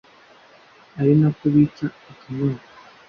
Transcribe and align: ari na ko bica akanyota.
ari 0.99 1.13
na 1.19 1.29
ko 1.37 1.43
bica 1.53 1.85
akanyota. 2.11 2.67